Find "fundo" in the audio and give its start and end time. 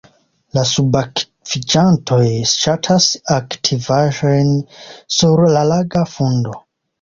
6.17-6.57